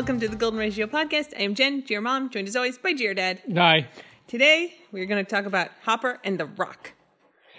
[0.00, 1.34] Welcome to the Golden Ratio podcast.
[1.38, 3.42] I am Jen, GR mom, joined as always by GR dad.
[3.54, 3.86] Hi.
[4.28, 6.94] Today we're going to talk about Hopper and the Rock.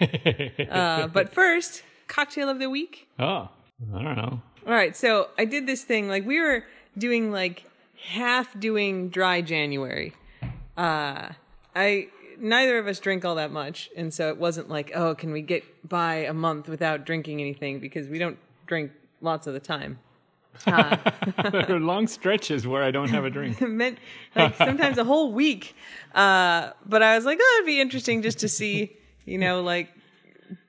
[0.68, 3.06] Uh, but first, cocktail of the week.
[3.20, 3.48] oh,
[3.94, 4.42] I don't know.
[4.66, 6.64] All right, so I did this thing like we were
[6.98, 7.62] doing like
[8.08, 10.12] half doing dry January.
[10.76, 11.28] Uh,
[11.76, 12.08] I
[12.40, 15.42] neither of us drink all that much, and so it wasn't like, oh, can we
[15.42, 20.00] get by a month without drinking anything because we don't drink lots of the time.
[20.64, 23.60] There are long stretches where I don't have a drink.
[23.68, 23.98] Meant
[24.34, 25.74] like sometimes a whole week.
[26.14, 29.88] Uh, but I was like, oh, it'd be interesting just to see, you know, like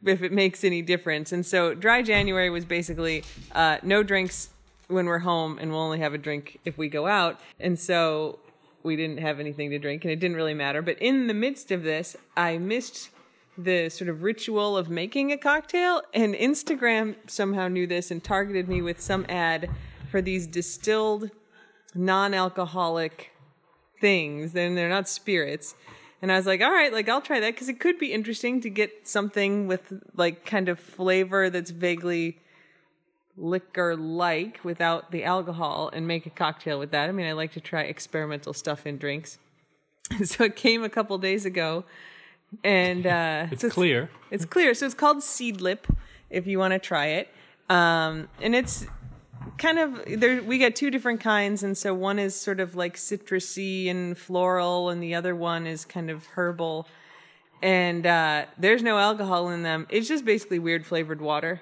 [0.06, 1.32] if it makes any difference.
[1.32, 4.50] And so dry January was basically uh, no drinks
[4.88, 7.40] when we're home, and we'll only have a drink if we go out.
[7.60, 8.40] And so
[8.84, 10.82] we didn't have anything to drink, and it didn't really matter.
[10.82, 13.10] But in the midst of this, I missed
[13.58, 18.68] the sort of ritual of making a cocktail, and Instagram somehow knew this and targeted
[18.68, 19.70] me with some ad
[20.10, 21.30] for these distilled
[21.96, 23.32] non-alcoholic
[24.04, 25.76] things then they're not spirits.
[26.22, 28.62] And i was like all right like i'll try that because it could be interesting
[28.62, 32.38] to get something with like kind of flavor that's vaguely
[33.36, 37.10] liquor like without the alcohol and make a cocktail with that.
[37.10, 39.38] I mean i like to try experimental stuff in drinks.
[40.26, 41.86] So it came a couple days ago
[42.64, 44.10] and uh It's so clear.
[44.32, 44.74] it's clear.
[44.74, 45.80] So it's called Seedlip
[46.30, 47.30] if you want to try it.
[47.70, 48.86] Um, and it's
[49.58, 52.96] kind of there we got two different kinds and so one is sort of like
[52.96, 56.88] citrusy and floral and the other one is kind of herbal
[57.62, 61.62] and uh, there's no alcohol in them it's just basically weird flavored water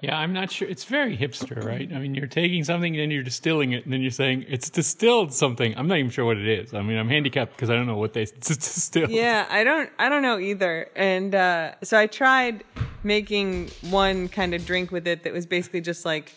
[0.00, 0.68] Yeah, I'm not sure.
[0.68, 1.92] It's very hipster, right?
[1.92, 4.70] I mean, you're taking something and then you're distilling it, and then you're saying it's
[4.70, 5.76] distilled something.
[5.76, 6.72] I'm not even sure what it is.
[6.72, 9.10] I mean, I'm handicapped because I don't know what they it's distilled.
[9.10, 12.62] yeah i don't i don't know either and uh, so i tried
[13.02, 16.32] making one kind of drink with it that was basically just like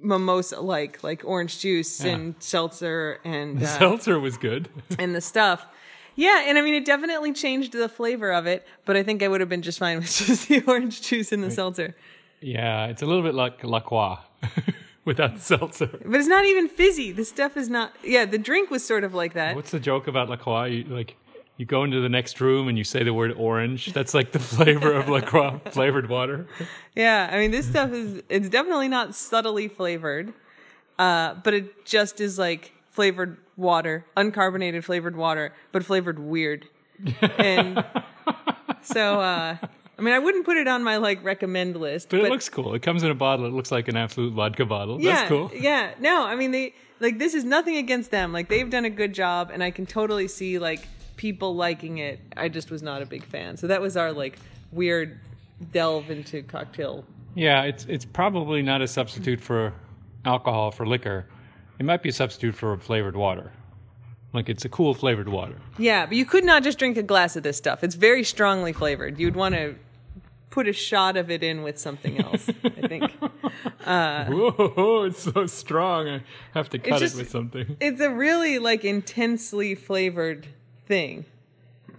[0.00, 2.12] mimosa like like orange juice Yeah.
[2.14, 4.68] and seltzer and uh, Seltzer was good.
[4.98, 5.66] and the stuff.
[6.14, 9.28] Yeah, and I mean, it definitely changed the flavor of it, but I think I
[9.28, 11.94] would have been just fine with just the orange juice and the seltzer.
[12.40, 14.18] Yeah, it's a little bit like La Croix
[15.04, 15.86] without seltzer.
[15.86, 17.12] But it's not even fizzy.
[17.12, 17.92] The stuff is not.
[18.04, 19.56] Yeah, the drink was sort of like that.
[19.56, 20.66] What's the joke about La Croix?
[20.66, 21.16] You, like,
[21.56, 23.92] you go into the next room and you say the word orange.
[23.92, 26.46] That's like the flavor of La Croix flavored water.
[26.94, 28.22] Yeah, I mean, this stuff is.
[28.28, 30.32] It's definitely not subtly flavored,
[30.98, 36.66] uh, but it just is like flavored water, uncarbonated flavored water, but flavored weird.
[37.38, 37.84] And
[38.82, 39.56] so, uh,
[39.98, 42.74] I mean, I wouldn't put it on my like recommend list, But it looks cool.
[42.74, 43.46] It comes in a bottle.
[43.46, 45.00] It looks like an Absolut vodka bottle.
[45.00, 45.50] yeah, That's cool.
[45.54, 48.32] Yeah, no, I mean they like this is nothing against them.
[48.32, 50.86] Like they've done a good job, and I can totally see like
[51.16, 52.20] people liking it.
[52.36, 53.56] I just was not a big fan.
[53.56, 54.38] So that was our like
[54.70, 55.18] weird
[55.72, 57.04] delve into cocktail.
[57.34, 59.72] Yeah, it's it's probably not a substitute for
[60.24, 61.26] alcohol for liquor.
[61.78, 63.52] It might be a substitute for flavored water.
[64.32, 65.56] Like it's a cool flavored water.
[65.78, 67.82] Yeah, but you could not just drink a glass of this stuff.
[67.82, 69.18] It's very strongly flavored.
[69.18, 69.74] You'd want to
[70.50, 72.48] put a shot of it in with something else.
[72.64, 73.12] I think
[73.86, 76.08] uh, Whoa, it's so strong.
[76.08, 76.22] I
[76.54, 77.76] have to cut just- it with something.
[77.80, 80.46] it's a really like intensely flavored
[80.86, 81.24] thing.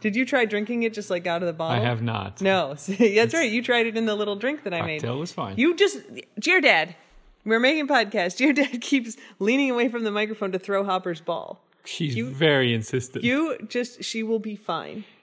[0.01, 1.81] Did you try drinking it just like out of the bottle?
[1.83, 2.41] I have not.
[2.41, 3.51] No, see, that's right.
[3.51, 5.01] You tried it in the little drink that I made.
[5.01, 5.57] Cocktail was fine.
[5.57, 5.99] You just,
[6.41, 6.95] GR dad,
[7.43, 8.37] we're making podcast.
[8.37, 11.61] GR dad keeps leaning away from the microphone to throw Hopper's ball.
[11.83, 13.25] She's you- very insistent.
[13.25, 15.03] You just, she will be fine.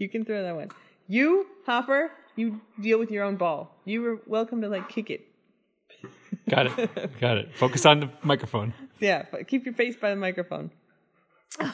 [0.00, 0.70] you can throw that one.
[1.06, 3.76] You, Hopper, you deal with your own ball.
[3.84, 5.26] You were welcome to like kick it.
[6.48, 7.20] Got it.
[7.20, 7.54] Got it.
[7.54, 8.72] Focus on the microphone.
[8.98, 10.70] Yeah, but keep your face by the microphone.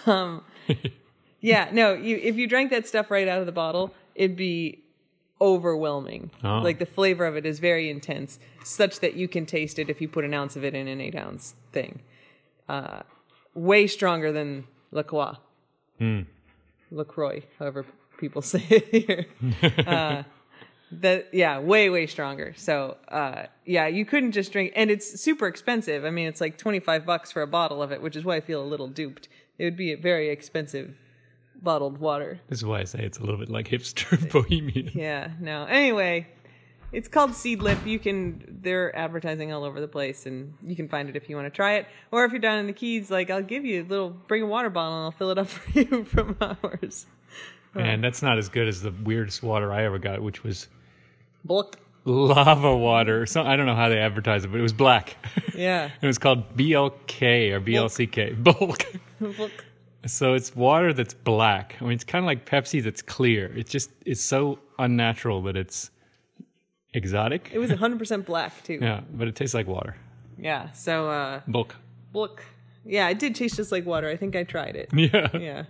[0.06, 0.42] Um,
[1.41, 4.82] yeah, no, you if you drank that stuff right out of the bottle, it'd be
[5.38, 6.31] overwhelming.
[6.43, 6.60] Oh.
[6.60, 10.00] Like the flavor of it is very intense, such that you can taste it if
[10.00, 12.00] you put an ounce of it in an eight ounce thing.
[12.70, 13.03] Uh,
[13.54, 15.34] way stronger than La Croix.
[16.90, 17.84] LaCroix, however
[18.19, 19.27] people say it here.
[19.87, 20.23] uh,
[20.93, 22.55] that yeah, way way stronger.
[22.57, 26.05] So uh, yeah, you couldn't just drink, and it's super expensive.
[26.05, 28.37] I mean, it's like twenty five bucks for a bottle of it, which is why
[28.37, 29.29] I feel a little duped.
[29.59, 30.97] It would be a very expensive
[31.63, 32.41] bottled water.
[32.49, 34.91] This is why I say it's a little bit like hipster bohemian.
[34.95, 35.65] Yeah, no.
[35.65, 36.29] Anyway,
[36.93, 37.85] it's called Seedlip.
[37.87, 41.37] You can they're advertising all over the place, and you can find it if you
[41.37, 41.87] want to try it.
[42.13, 44.47] Or if you're down in the Keys, like I'll give you a little bring a
[44.47, 47.07] water bottle, and I'll fill it up for you from ours.
[47.75, 50.69] And that's not as good as the weirdest water I ever got, which was
[51.45, 51.79] Bulk.
[52.05, 53.27] lava water.
[53.27, 55.17] So I don't know how they advertise it, but it was black.
[55.55, 55.91] Yeah.
[56.03, 58.43] it was called BLK or BLCK.
[58.45, 58.85] Bulk.
[59.39, 59.65] Bulk.
[60.07, 61.77] So it's water that's black.
[61.81, 63.47] I mean, it's kind of like Pepsi that's clear.
[63.57, 65.91] It just it's so unnatural that it's
[66.95, 67.51] exotic.
[67.53, 68.79] It was 100% black too.
[68.81, 69.97] yeah, but it tastes like water.
[70.39, 70.71] Yeah.
[70.73, 71.41] So uh
[72.13, 72.45] look.
[72.85, 74.09] Yeah, it did taste just like water.
[74.09, 74.91] I think I tried it.
[74.95, 75.29] Yeah.
[75.37, 75.63] Yeah.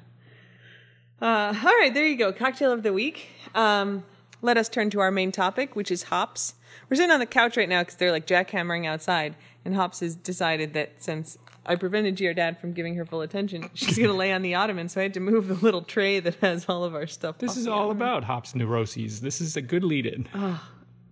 [1.20, 2.32] Uh, all right, there you go.
[2.32, 3.28] Cocktail of the week.
[3.54, 4.04] Um,
[4.42, 6.54] let us turn to our main topic, which is hops.
[6.88, 9.34] We're sitting on the couch right now because they're like jackhammering outside,
[9.64, 13.70] and Hops has decided that since I prevented your dad from giving her full attention,
[13.74, 14.88] she's going to lay on the ottoman.
[14.88, 17.38] So I had to move the little tray that has all of our stuff.
[17.38, 19.20] This is all about hops neuroses.
[19.20, 20.28] This is a good lead in.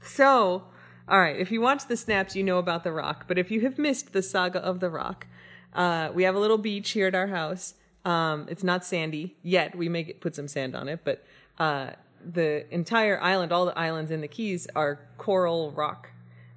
[0.00, 0.64] So,
[1.08, 3.24] all right, if you watch the snaps, you know about The Rock.
[3.26, 5.26] But if you have missed the saga of The Rock,
[5.72, 7.74] uh, we have a little beach here at our house.
[8.04, 9.74] Um, it's not sandy yet.
[9.74, 11.24] We may get, put some sand on it, but
[11.58, 11.90] uh,
[12.32, 16.10] the entire island, all the islands in the Keys, are coral rock.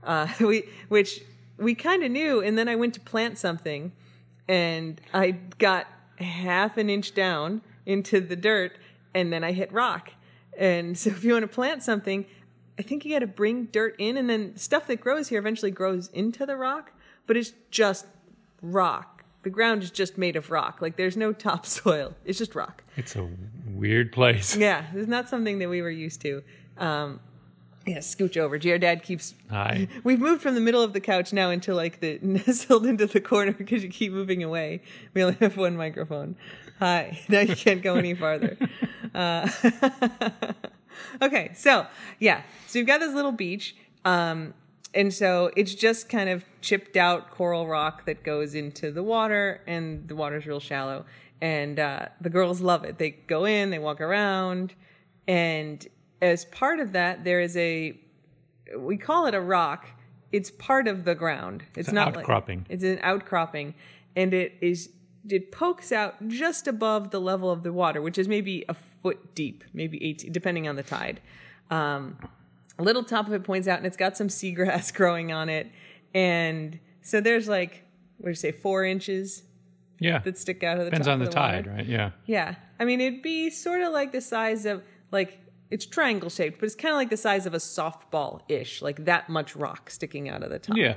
[0.03, 1.21] Uh, we, which
[1.57, 2.41] we kind of knew.
[2.41, 3.91] And then I went to plant something,
[4.47, 5.87] and I got
[6.19, 8.77] half an inch down into the dirt,
[9.13, 10.11] and then I hit rock.
[10.57, 12.25] And so, if you want to plant something,
[12.79, 15.71] I think you got to bring dirt in, and then stuff that grows here eventually
[15.71, 16.91] grows into the rock,
[17.25, 18.05] but it's just
[18.61, 19.16] rock.
[19.47, 20.81] The ground is just made of rock.
[20.81, 22.13] Like there's no topsoil.
[22.25, 22.83] It's just rock.
[22.97, 23.29] It's a
[23.65, 24.57] weird place.
[24.57, 26.43] Yeah, it's not something that we were used to.
[26.77, 27.21] Um,
[27.85, 28.59] yeah, scooch over.
[28.59, 29.35] Dad keeps.
[29.49, 29.87] Hi.
[30.03, 33.21] We've moved from the middle of the couch now into like the nestled into the
[33.21, 34.81] corner because you keep moving away.
[35.13, 36.35] We only have one microphone.
[36.79, 37.17] Hi.
[37.29, 38.57] Now you can't go any farther.
[39.15, 39.49] Uh,
[41.21, 41.87] okay, so
[42.19, 44.53] yeah, so you've got this little beach, um,
[44.93, 49.61] and so it's just kind of chipped out coral rock that goes into the water,
[49.67, 51.05] and the water's real shallow.
[51.39, 52.97] And uh, the girls love it.
[52.97, 54.73] They go in, they walk around,
[55.27, 55.85] and
[56.21, 57.99] as part of that, there is a
[58.77, 59.87] we call it a rock.
[60.31, 61.63] It's part of the ground.
[61.75, 62.65] It's, an not like- outcropping.
[62.69, 63.75] it's an outcropping,
[64.15, 64.89] and it is
[65.29, 69.35] it pokes out just above the level of the water, which is maybe a foot
[69.35, 71.21] deep, maybe eighteen, depending on the tide.
[71.69, 72.17] Um,
[72.83, 75.67] little top of it points out, and it's got some seagrass growing on it,
[76.13, 77.83] and so there's like
[78.17, 79.43] what do you say, four inches
[79.99, 80.17] Yeah.
[80.19, 80.99] that stick out of the top.
[81.01, 81.63] Depends on the, the water.
[81.63, 81.85] tide, right?
[81.85, 82.11] Yeah.
[82.25, 82.55] Yeah.
[82.79, 84.81] I mean, it'd be sort of like the size of,
[85.11, 85.39] like,
[85.69, 89.05] it's triangle shaped, but it's kind of like the size of a softball ish, like
[89.05, 90.77] that much rock sticking out of the top.
[90.77, 90.95] Yeah.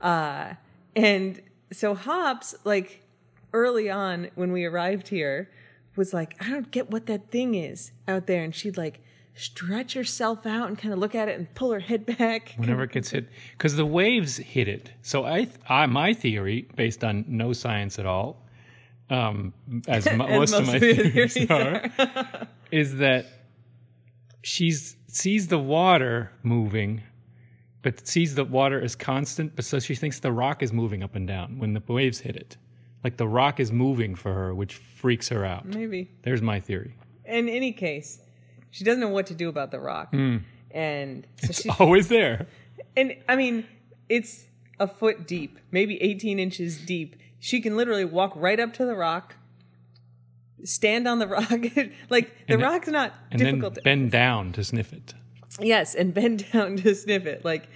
[0.00, 0.54] Uh,
[0.96, 3.02] and so Hops, like,
[3.52, 5.50] early on when we arrived here,
[5.96, 8.42] was like, I don't get what that thing is out there.
[8.42, 9.02] And she'd, like,
[9.34, 12.54] stretch herself out and kind of look at it and pull her head back.
[12.56, 14.92] Whenever it gets hit, because the waves hit it.
[15.02, 18.42] So I, I, my theory, based on no science at all,
[19.10, 19.52] um,
[19.88, 23.26] as, mo- most, of my theories, theories are, is that
[24.42, 27.02] she sees the water moving,
[27.82, 29.56] but sees the water as constant.
[29.56, 32.36] But so she thinks the rock is moving up and down when the waves hit
[32.36, 32.56] it.
[33.02, 35.66] Like the rock is moving for her, which freaks her out.
[35.66, 36.10] Maybe.
[36.22, 36.96] There's my theory.
[37.26, 38.20] In any case,
[38.74, 40.10] she doesn't know what to do about the rock.
[40.10, 40.38] Hmm.
[40.72, 42.48] And so It's she, always there.
[42.96, 43.64] And I mean,
[44.08, 44.46] it's
[44.80, 47.14] a foot deep, maybe 18 inches deep.
[47.38, 49.36] She can literally walk right up to the rock,
[50.64, 51.50] stand on the rock.
[52.10, 53.74] like, the And rock's not And difficult.
[53.74, 55.14] then to, bend down to sniff it.
[55.60, 57.44] yes, and bend down to sniff it.
[57.44, 57.68] Like,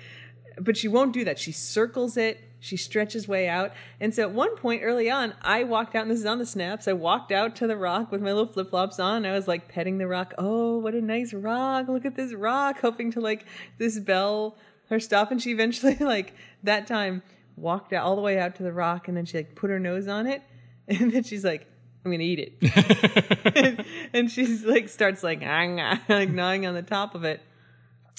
[0.61, 1.39] but she won't do that.
[1.39, 2.41] She circles it.
[2.61, 3.73] She stretches way out.
[4.01, 6.47] And so at one point early on, I walked out, and this is on the
[6.47, 6.89] snaps.
[6.89, 9.25] I walked out to the rock with my little flip flops on.
[9.25, 10.35] I was like petting the rock.
[10.39, 11.89] Oh, what a nice rock.
[11.89, 12.81] Look at this rock.
[12.81, 13.45] Hoping to like
[13.79, 14.57] this bell
[14.91, 15.31] her stuff.
[15.31, 17.23] And she eventually, like, that time
[17.57, 19.09] walked out all the way out to the rock.
[19.09, 20.43] And then she like put her nose on it.
[20.91, 21.67] And then she's like,
[22.03, 23.55] I'm going to eat it.
[23.55, 27.43] and, and she's like, starts like, "Ah, ah," like gnawing on the top of it.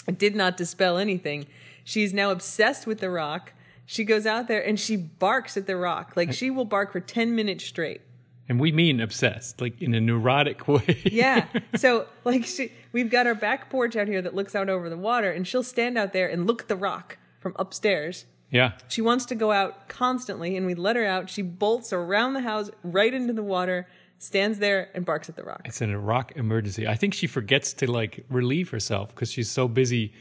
[0.07, 1.47] It did not dispel anything.
[1.83, 3.53] She's now obsessed with the rock.
[3.91, 6.13] She goes out there and she barks at the rock.
[6.15, 8.01] Like she will bark for 10 minutes straight.
[8.47, 11.01] And we mean obsessed, like in a neurotic way.
[11.05, 11.47] Yeah.
[11.75, 14.97] so like she we've got our back porch out here that looks out over the
[14.97, 18.25] water and she'll stand out there and look at the rock from upstairs.
[18.51, 18.73] yeah.
[18.89, 21.27] She wants to go out constantly and we let her out.
[21.27, 23.87] She bolts around the house right into the water,
[24.19, 25.61] stands there and barks at the rock.
[25.65, 26.87] It's in a rock emergency.
[26.87, 30.13] I think she forgets to like relieve herself because she's so busy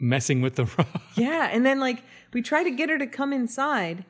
[0.00, 1.02] messing with the rock.
[1.16, 2.02] Yeah, and then like
[2.32, 4.04] we try to get her to come inside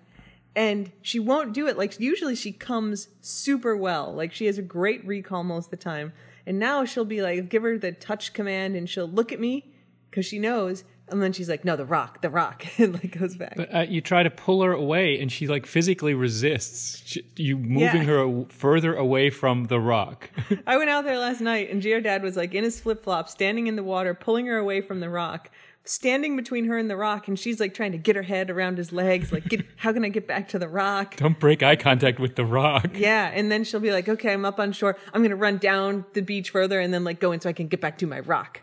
[0.56, 1.78] and she won't do it.
[1.78, 4.12] Like usually she comes super well.
[4.14, 6.12] Like she has a great recall most of the time.
[6.46, 9.72] And now she'll be like give her the touch command and she'll look at me
[10.10, 13.36] cuz she knows and then she's like no, the rock, the rock and like goes
[13.36, 13.54] back.
[13.56, 17.02] But uh, you try to pull her away, and she like physically resists.
[17.04, 18.04] She, you moving Yeah.
[18.04, 20.30] her further away from the rock.
[20.68, 23.32] I went out there last night and GR Dad was like in his flip flops,
[23.32, 25.50] standing in the water, pulling her away from the rock,
[25.84, 28.78] standing between her and the rock, and she's like trying to get her head around
[28.78, 31.16] his legs, like, get, how can I get back to the rock?
[31.16, 32.90] Don't break eye contact with the rock.
[32.94, 34.96] Yeah, and then she'll be like, okay, I'm up on shore.
[35.12, 37.68] I'm gonna run down the beach further and then like go in so I can
[37.68, 38.60] get back to my rock.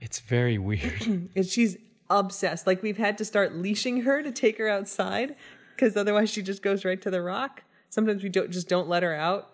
[0.00, 1.02] It's very weird.
[1.36, 1.76] And she's
[2.10, 2.66] obsessed.
[2.66, 5.36] Like we've had to start leashing her to take her outside
[5.74, 7.62] because otherwise she just goes right to the rock.
[7.90, 9.50] Sometimes we don't just don't let her out.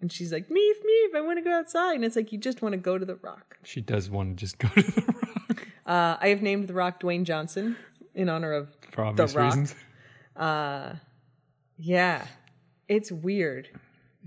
[0.00, 1.94] And she's like, Meef, Meef, I want to go outside.
[1.94, 3.56] And it's like, you just want to go to the rock.
[3.62, 5.25] She does want to just go to the rock
[5.86, 7.76] Uh, I have named the rock Dwayne Johnson
[8.14, 9.44] in honor of for obvious Rock.
[9.54, 9.74] reasons.
[11.78, 12.26] Yeah.
[12.88, 13.68] It's weird.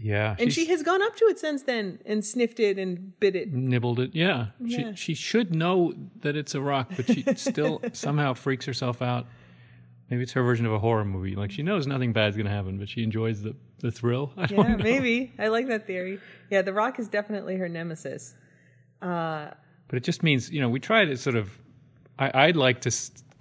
[0.02, 3.20] Yeah, And she's she has gone up to it since then and sniffed it and
[3.20, 3.52] bit it.
[3.52, 4.12] nibbled it.
[4.16, 4.48] Yeah.
[4.64, 4.94] Yeah.
[4.94, 9.28] she she should know that it's a rock, but she still somehow freaks herself out.
[10.10, 11.36] Maybe it's her version of a horror movie.
[11.36, 14.32] Like she knows nothing bad's gonna happen, but she enjoys the the thrill.
[14.38, 14.84] I don't Yeah, know.
[14.84, 15.34] maybe.
[15.38, 16.22] I like that theory.
[16.50, 18.36] Yeah, the rock is definitely her nemesis.
[19.90, 21.52] But it just means you know we try to sort of.
[22.18, 22.92] I, I'd like to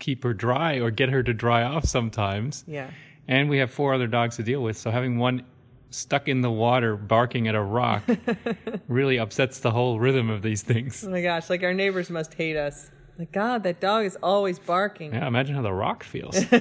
[0.00, 2.64] keep her dry or get her to dry off sometimes.
[2.66, 2.90] Yeah.
[3.28, 5.44] And we have four other dogs to deal with, so having one
[5.90, 8.02] stuck in the water barking at a rock
[8.88, 11.04] really upsets the whole rhythm of these things.
[11.04, 12.90] Oh my gosh, like our neighbors must hate us.
[13.18, 15.12] Like, God, that dog is always barking.
[15.12, 16.38] Yeah, imagine how the rock feels.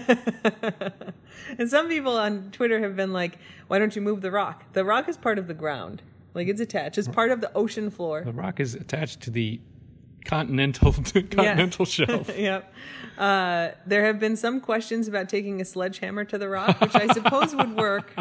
[1.57, 4.65] And some people on Twitter have been like, why don't you move the rock?
[4.73, 6.01] The rock is part of the ground.
[6.33, 6.97] Like, it's attached.
[6.97, 8.23] It's part of the ocean floor.
[8.23, 9.59] the rock is attached to the
[10.25, 12.29] continental continental shelf.
[12.37, 12.73] yep.
[13.17, 17.07] Uh, there have been some questions about taking a sledgehammer to the rock, which I
[17.13, 18.11] suppose would work,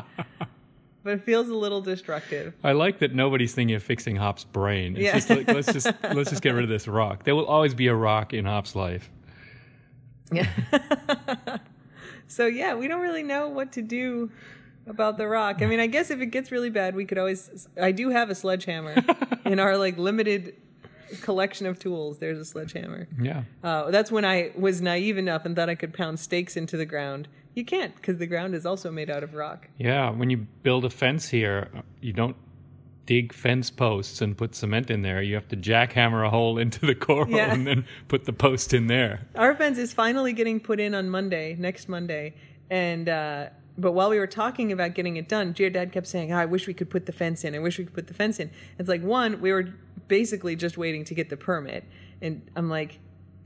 [1.02, 2.54] but it feels a little destructive.
[2.64, 4.96] I like that nobody's thinking of fixing Hop's brain.
[4.96, 5.12] It's Yeah.
[5.14, 7.24] just like let's just let's just get rid of this rock.
[7.24, 9.10] There will always be a rock in Hop's life.
[10.32, 10.48] Yeah.
[12.28, 14.30] so yeah, we don't really know what to do
[14.86, 15.62] about the rock.
[15.62, 17.68] I mean, I guess if it gets really bad, we could always.
[17.80, 18.96] I do have a sledgehammer
[19.44, 20.54] in our like limited
[21.22, 22.18] collection of tools.
[22.18, 23.08] There's a sledgehammer.
[23.20, 23.44] Yeah.
[23.62, 26.86] Uh, that's when I was naive enough and thought I could pound stakes into the
[26.86, 27.28] ground.
[27.54, 29.68] You can't because the ground is also made out of rock.
[29.78, 31.68] Yeah, when you build a fence here,
[32.00, 32.36] you don't
[33.06, 35.22] dig fence posts and put cement in there.
[35.22, 37.52] You have to jackhammer a hole into the coral Yeah.
[37.54, 39.26] and then put the post in there.
[39.36, 42.34] Our fence is finally getting put in on Monday, next Monday,
[42.68, 43.46] and uh,
[43.78, 46.46] but while we were talking about getting it done, GR Dad kept saying, oh, "I
[46.46, 47.54] wish we could put the fence in.
[47.54, 49.72] I wish we could put the fence in." It's like one, we were
[50.08, 51.84] basically just waiting to get the permit,
[52.20, 52.98] and I'm like,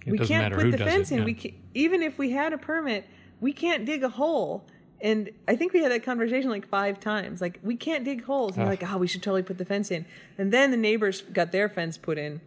[0.06, 1.18] It "We can't put the fence it, in.
[1.20, 1.24] yeah.
[1.24, 3.06] We can, even if we had a permit,
[3.40, 4.66] we can't dig a hole."
[5.02, 7.40] And I think we had that conversation like five times.
[7.40, 8.58] Like, we can't dig holes.
[8.58, 10.04] And like, oh, we should totally put the fence in.
[10.36, 12.42] And then the neighbors got their fence put in.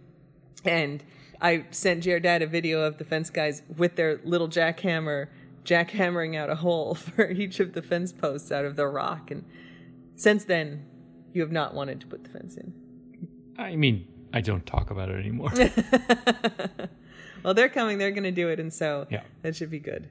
[0.63, 1.03] And
[1.41, 5.29] I sent GR Dad a video of the fence guys with their little jackhammer
[5.65, 9.31] jackhammering out a hole for each of the fence posts out of the rock.
[9.31, 9.45] And
[10.15, 10.85] since then,
[11.33, 12.73] you have not wanted to put the fence in.
[13.57, 15.51] I mean, I don't talk about it anymore.
[17.43, 17.97] Well, they're coming.
[17.97, 18.59] They're going to do it.
[18.59, 19.23] And so Yeah.
[19.41, 20.07] that should be good.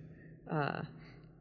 [0.50, 0.82] Uh,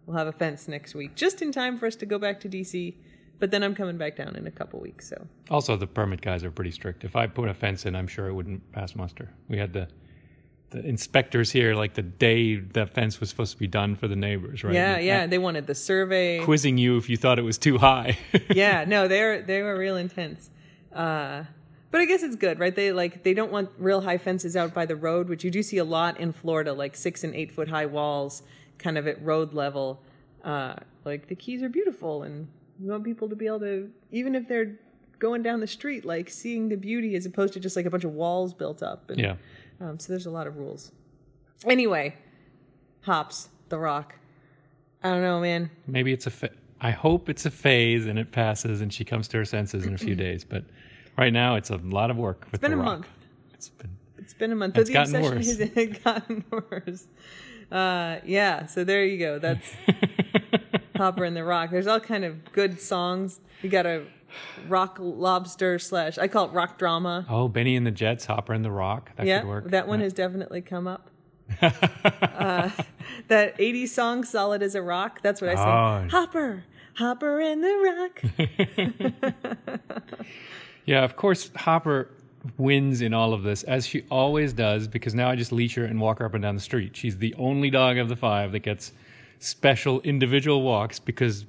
[0.06, 2.50] we'll have a fence next week, just in time for us to go back to
[2.50, 2.96] DC.
[3.40, 5.10] But then I'm coming back down in a couple weeks.
[5.10, 7.04] So also, the permit guys are pretty strict.
[7.04, 9.30] If I put a fence in, I'm sure it wouldn't pass muster.
[9.50, 9.88] We had the
[10.70, 14.16] the inspectors here like the day the fence was supposed to be done for the
[14.16, 14.74] neighbors, right?
[14.74, 15.28] yeah, yeah.
[15.28, 16.40] They wanted the survey.
[16.46, 18.18] Quizzing you if you thought it was too high.
[18.52, 20.50] yeah, no, they're they were real intense.
[20.94, 21.44] Uh,
[21.92, 22.76] but I guess it's good, right?
[22.76, 25.62] They like they don't want real high fences out by the road, which you do
[25.62, 28.44] see a lot in Florida, like six and eight foot high walls,
[28.78, 30.02] kind of at road level.
[30.44, 32.48] Uh, like the keys are beautiful, and
[32.80, 34.80] we want people to be able to, even if they're
[35.20, 38.04] going down the street, like seeing the beauty as opposed to just like a bunch
[38.04, 39.10] of walls built up.
[39.10, 39.36] And, yeah.
[39.80, 40.92] Um, so there's a lot of rules.
[41.66, 42.16] Anyway,
[43.02, 44.16] hops the rock.
[45.04, 45.70] I don't know, man.
[45.88, 46.32] Maybe it's a.
[46.32, 49.86] Fa- I hope it's a phase and it passes and she comes to her senses
[49.86, 50.44] in a few days.
[50.44, 50.64] But
[51.18, 52.48] right now, it's a lot of work.
[52.52, 52.86] With been a rock.
[52.86, 53.08] month.
[53.54, 53.90] It's been.
[54.18, 54.78] It's been a month.
[54.78, 55.76] It's but the gotten obsession worse.
[55.76, 57.08] has gotten worse.
[57.72, 59.40] Uh, yeah, so there you go.
[59.40, 59.66] That's
[60.98, 61.70] Hopper and the Rock.
[61.72, 63.40] There's all kind of good songs.
[63.62, 64.04] You got a
[64.68, 67.26] rock lobster slash I call it rock drama.
[67.30, 69.12] Oh, Bennie and the Jets, Hopper and the Rock.
[69.16, 69.70] That yeah, could work.
[69.72, 71.10] that one has definitely come up.
[71.62, 72.70] uh,
[73.28, 75.22] that 80s song, Solid as a Rock.
[75.22, 76.04] That's what I Oh.
[76.04, 76.10] say.
[76.10, 76.64] Hopper,
[76.96, 78.10] Hopper and the
[79.38, 79.82] Rock.
[80.86, 82.10] Yeah, of course, Hopper
[82.58, 85.86] wins in all of this, as she always does, because now I just leash her
[85.86, 86.96] and walk her up and down the street.
[86.96, 88.92] She's the only dog of the five that gets
[89.40, 91.46] special individual walks because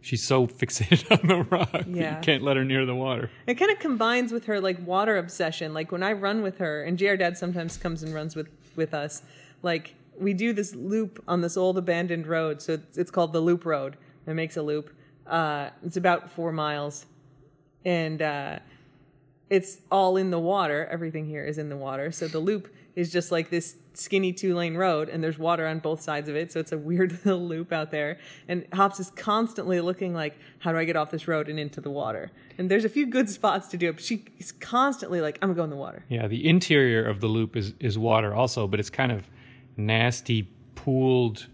[0.00, 2.16] she's so fixated on the rock Yeah.
[2.16, 3.30] you can't let her near the water.
[3.46, 5.74] It kind of combines with her like water obsession.
[5.74, 8.94] Like when I run with her, and GR Dad sometimes comes and runs with with
[8.94, 9.22] us.
[9.62, 13.64] Like we do this loop on this old abandoned road, so it's, called the Loop
[13.66, 13.96] Road.
[14.26, 14.90] It makes a loop.
[15.26, 17.04] Uh, it's about four miles,
[17.84, 18.58] and uh,
[19.48, 20.86] it's all in the water.
[20.90, 22.10] Everything here is in the water.
[22.10, 25.78] So the loop is just like this skinny two lane road, and there's water on
[25.78, 26.50] both sides of it.
[26.50, 28.18] So it's a weird little loop out there.
[28.48, 31.80] And Hops is constantly looking like, how do I get off this road and into
[31.80, 32.32] the water?
[32.58, 35.64] And there's a few good spots to do it, she's constantly like, I'm gonna go
[35.64, 36.04] in the water.
[36.08, 39.28] Yeah, the interior of the loop is, is water also, but it's kind of
[39.76, 41.46] nasty pooled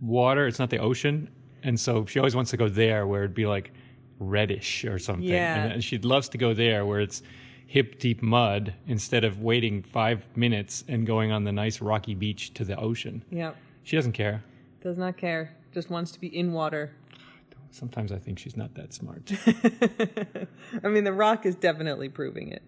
[0.00, 0.46] water.
[0.46, 1.30] It's not the ocean,
[1.62, 3.72] and so she always wants to go there where it'd be like
[4.20, 5.24] reddish or something.
[5.24, 5.64] Yeah.
[5.64, 7.22] and she loves to go there where it's
[7.66, 12.52] hip deep mud instead of waiting five minutes and going on the nice rocky beach
[12.54, 13.24] to the ocean.
[13.30, 13.56] Yep.
[13.82, 14.42] She doesn't care.
[14.82, 15.56] Does not care.
[15.72, 16.92] Just wants to be in water.
[17.70, 19.30] Sometimes I think she's not that smart.
[20.84, 22.62] I mean, The Rock is definitely proving it.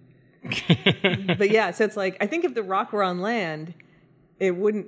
[1.38, 3.74] but yeah, so it's like I think if The Rock were on land,
[4.38, 4.86] it wouldn't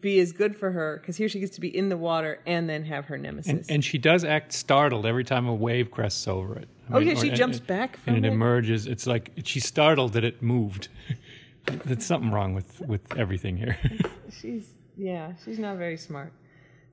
[0.00, 2.68] be as good for her because here she gets to be in the water and
[2.68, 3.50] then have her nemesis.
[3.50, 6.68] And, and she does act startled every time a wave crests over it.
[6.90, 8.32] I Oh, mean, yeah, she or- jumps and- back and it it?
[8.32, 8.86] emerges.
[8.86, 10.88] It's like she's startled that it moved.
[11.84, 13.78] There's something wrong with with everything here.
[14.40, 16.32] she's yeah, she's not very smart.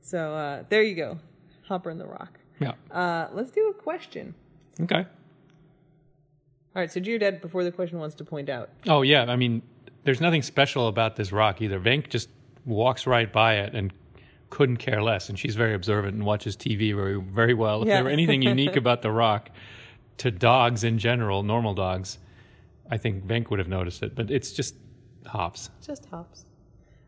[0.01, 1.19] So uh, there you go,
[1.67, 2.39] Hopper and The Rock.
[2.59, 2.73] yeah.
[2.89, 4.33] Uh, let's do a question.
[4.79, 5.05] Okay.
[6.73, 9.25] All right, so Dad, before the question wants to point out, Oh yeah.
[9.27, 9.61] I mean,
[10.05, 11.79] there's nothing special about this rock either.
[11.79, 12.29] Venk just
[12.65, 13.91] walks right by it and
[14.49, 15.29] couldn't care less.
[15.29, 17.81] And she's very observant and watches TV very very well.
[17.81, 17.95] If Yeah.
[17.95, 19.49] there were anything unique about the rock
[20.17, 22.17] to dogs in general, normal dogs,
[22.89, 24.13] I think Venk would have noticed it.
[24.15, 24.75] But it's just
[25.25, 25.69] hops.
[25.85, 26.45] just hops.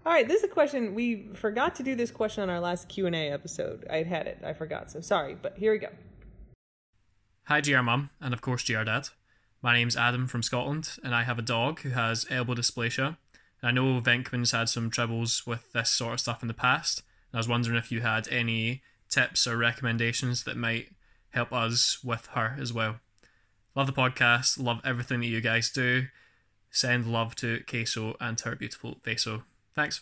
[0.06, 1.96] All right, this is a question we forgot to do.
[1.96, 3.86] This question on our last Q and A episode.
[3.90, 4.92] I had had it, I forgot.
[4.92, 5.88] So sorry, but here we go.
[7.46, 9.10] Hi, GR Mum, and of course, GR Dad.
[9.62, 13.18] My name's Adam from Scotland, and I have a dog who has elbow dysplasia.
[13.64, 17.02] And I know Venkman's had some troubles with this sort of stuff in the past,
[17.32, 20.90] and I was wondering if you had any tips or recommendations that might
[21.30, 23.00] help us with her as well.
[23.74, 26.08] Love the podcast, love everything that you guys do.
[26.72, 29.44] Send love to Queso and her beautiful Veso.
[29.74, 30.02] Thanks.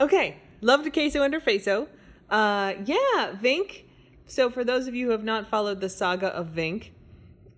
[0.00, 1.86] Okay, love to queso under faso.
[2.28, 3.84] Uh, yeah, Vink.
[4.26, 6.88] So for those of you who have not followed the saga of Vink,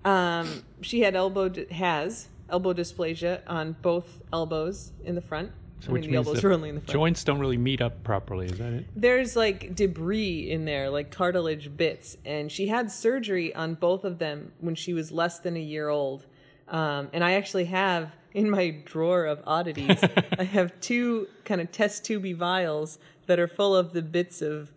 [0.05, 5.53] um, she had elbow has elbow dysplasia on both elbows in the front.
[5.87, 6.93] I mean, the elbows the were only in the front.
[6.93, 8.47] joints don't really meet up properly.
[8.47, 8.87] Is that it?
[8.97, 14.19] There's like debris in there, like cartilage bits, and she had surgery on both of
[14.19, 16.27] them when she was less than a year old.
[16.69, 19.99] Um, and I actually have in my drawer of oddities,
[20.39, 24.71] I have two kind of test tubey vials that are full of the bits of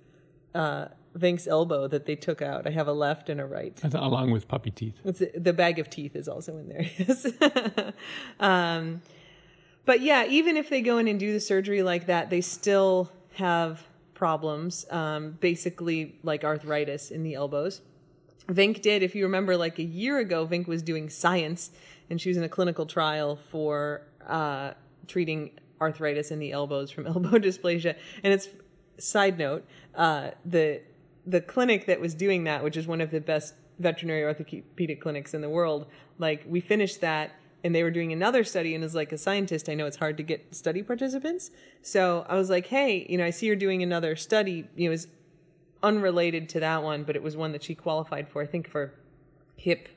[0.55, 0.87] uh,
[1.19, 2.65] Vink's elbow that they took out.
[2.65, 3.77] I have a left and a right.
[3.93, 4.95] Along with puppy teeth.
[5.03, 6.89] It's, the bag of teeth is also in there.
[6.97, 7.27] Yes.
[8.39, 9.01] um,
[9.85, 13.11] but yeah, even if they go in and do the surgery like that, they still
[13.33, 14.85] have problems.
[14.91, 17.81] Um, basically, like arthritis in the elbows.
[18.47, 21.71] Vink did, if you remember, like a year ago, Vink was doing science,
[22.09, 24.73] and she was in a clinical trial for uh,
[25.07, 27.95] treating arthritis in the elbows from elbow dysplasia.
[28.23, 28.49] And it's
[28.97, 30.81] side note, uh, the
[31.29, 35.33] the clinic that was doing that, which is one of the best veterinary orthopedic clinics
[35.33, 35.85] in the world,
[36.17, 37.31] like we finished that
[37.63, 40.15] and they were doing another study and as like a scientist i know it's hard
[40.15, 41.51] to get study participants.
[41.81, 44.67] So i was like hey you know i see you're doing another study.
[44.75, 45.07] You know, it was
[45.83, 48.93] unrelated to that one but it was one that she qualified for i think for
[49.55, 49.87] hip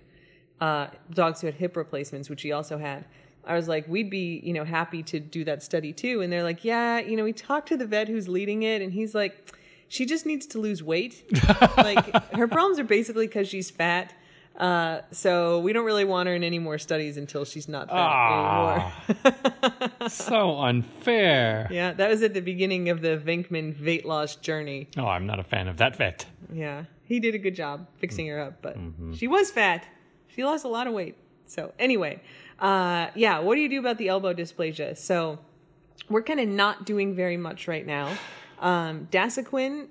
[0.60, 3.04] uh, dogs who had hip replacements which she also had.
[3.44, 6.20] I was like we'd be you know happy to do that study too.
[6.20, 8.92] And they're like yeah you know we talked to the vet who's leading it and
[8.92, 9.52] he's like
[9.94, 11.14] she just needs to lose weight
[11.76, 12.04] like
[12.40, 14.08] her problems are basically because she's fat
[14.56, 17.96] uh, so we don't really want her in any more studies until she's not fat
[17.96, 19.04] Ah.
[19.08, 20.08] anymore.
[20.08, 21.68] so unfair.
[21.70, 24.88] yeah, that was at the beginning of the Venkman weight loss journey.
[24.98, 26.26] Oh, I'm not a fan of that vet.
[26.52, 28.76] Yeah, he did a good job fixing her up, but
[29.14, 29.86] she was fat.
[30.28, 31.16] She lost a lot of weight.
[31.46, 32.20] So anyway,
[32.60, 34.96] uh, yeah, what do you do about the elbow dysplasia?
[34.98, 35.38] So
[36.10, 38.12] we're kind of not doing very much right now.
[38.62, 39.88] Um, Dasuquin,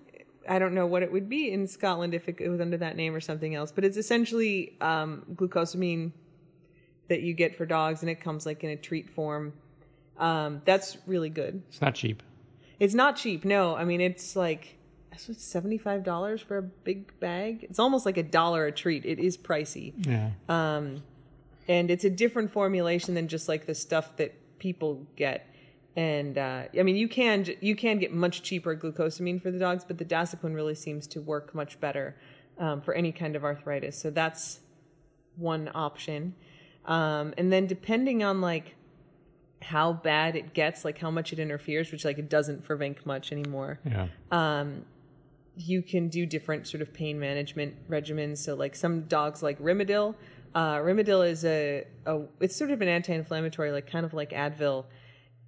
[0.50, 3.14] I don't know what it would be in Scotland if it, was under that name
[3.14, 6.12] or something else, but it's essentially um, glucosamine
[7.10, 9.54] that you get for dogs, and it comes like in a treat form.
[10.18, 11.62] Um, that's really good.
[11.70, 12.24] It's not cheap.
[12.80, 13.46] It's not cheap.
[13.46, 14.78] No, I mean it's like
[15.18, 17.64] seventy five dollars for a big bag.
[17.70, 19.06] It's almost like a dollar a treat.
[19.06, 20.32] It is pricey, Yeah.
[20.50, 21.04] um,
[21.68, 25.51] and it's a different formulation than just like the stuff that people get.
[25.96, 29.84] And uh, I mean, you can you can get much cheaper glucosamine for the dogs,
[29.86, 32.16] but the Dasuquin really seems to work much better
[32.58, 33.98] um, for any kind of arthritis.
[33.98, 34.62] So that's
[35.36, 36.36] one option.
[36.86, 38.76] Um, and then depending on like
[39.62, 43.06] how bad it gets, like how much it interferes, which like it doesn't for Vink
[43.06, 43.80] much anymore.
[43.86, 44.08] yeah.
[44.32, 44.86] Um,
[45.58, 48.38] you can do different sort of pain management regimens.
[48.38, 50.16] So like some dogs like Rimadyl.
[50.56, 54.86] Uh, Rimadyl is a, a it's sort of an anti-inflammatory, like kind of like Advil,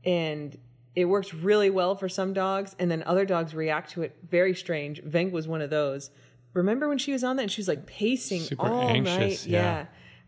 [0.05, 0.57] and
[0.95, 4.53] it works really well for some dogs, and then other dogs react to it very
[4.53, 5.01] strange.
[5.03, 6.11] Veng was one of those.
[6.53, 9.51] Remember when she was on that and she was like pacing Super all anxious, night?
[9.51, 9.85] yeah.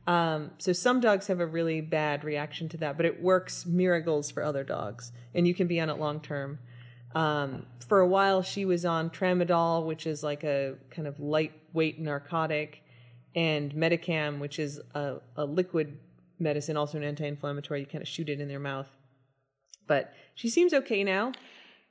[0.08, 4.32] Um, so some dogs have a really bad reaction to that, but it works miracles
[4.32, 6.60] for other dogs, and you can be on it long term.
[7.14, 12.00] Um, for a while, she was on tramadol, which is like a kind of lightweight
[12.00, 12.84] narcotic,
[13.36, 15.98] and Metacam, which is a, a liquid
[16.40, 17.82] medicine, also an anti-inflammatory.
[17.82, 18.90] You kind of shoot it in their mouth.
[19.88, 21.32] But she seems okay now.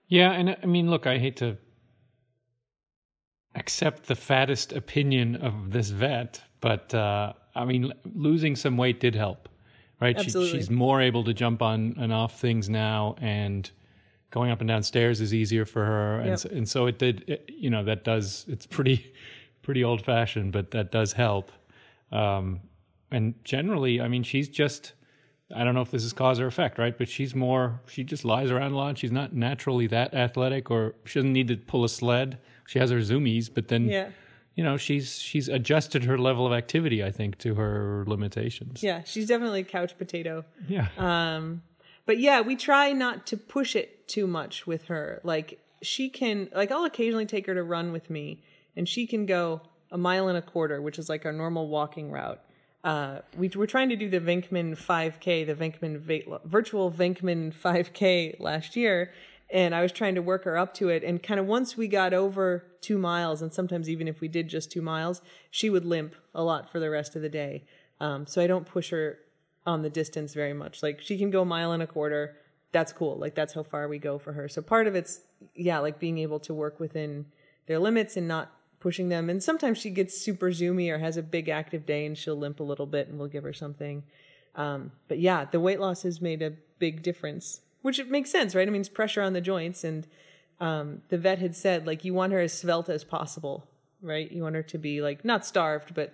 [0.08, 1.56] Yeah, and I mean, look, I hate to
[3.54, 9.14] accept the fattest opinion of this vet, but uh, I mean, losing some weight did
[9.14, 9.48] help,
[10.00, 10.18] right?
[10.18, 10.58] She, Absolutely.
[10.58, 13.70] she's more able to jump on and off things now, and
[14.30, 16.38] going up and down stairs is easier for her, and Yep.
[16.38, 17.24] so, and so it did.
[17.28, 18.44] It, you know, that does.
[18.48, 19.12] It's pretty,
[19.62, 21.52] pretty old fashioned, but that does help.
[22.10, 22.60] Um,
[23.10, 24.92] and generally, I mean, she's just.
[25.54, 26.96] I don't know if this is cause or effect, right?
[26.96, 28.96] But she's more, she just lies around a lot.
[28.98, 32.38] She's not naturally that athletic or she doesn't need to pull a sled.
[32.66, 34.08] She has her zoomies, but then, Yeah.
[34.54, 38.82] you know, she's, she's adjusted her level of activity, I think, to her limitations.
[38.82, 40.44] Yeah, she's definitely a couch potato.
[40.66, 40.88] Yeah.
[40.96, 41.62] Um,
[42.06, 45.20] but yeah, we try not to push it too much with her.
[45.24, 48.42] Like she can, like I'll occasionally take her to run with me,
[48.76, 49.60] and she can go
[49.92, 52.40] a mile and a quarter, which is like our normal walking route.
[52.84, 58.38] Uh, we we're trying to do the Venkman 5K, the Venkman va- virtual Venkman 5K
[58.38, 59.10] last year,
[59.50, 61.02] and I was trying to work her up to it.
[61.02, 64.48] And kind of once we got over two miles, and sometimes even if we did
[64.48, 67.64] just two miles, she would limp a lot for the rest of the day.
[68.00, 69.18] Um, so I don't push her
[69.64, 70.82] on the distance very much.
[70.82, 72.36] Like she can go a mile and a quarter.
[72.72, 73.16] That's cool.
[73.16, 74.46] Like that's how far we go for her.
[74.46, 75.20] So part of it's
[75.54, 77.26] yeah, like being able to work within
[77.66, 78.52] their limits and not
[78.84, 79.30] pushing them.
[79.30, 82.60] And sometimes she gets super zoomy or has a big active day and she'll limp
[82.60, 84.02] a little bit and we'll give her something.
[84.56, 88.68] Um, but yeah, the weight loss has made a big difference, which makes sense, right?
[88.68, 90.06] I mean, it's pressure on the joints and
[90.60, 93.66] um, the vet had said like you want her as svelte as possible,
[94.02, 94.30] right?
[94.30, 96.12] You want her to be like not starved, but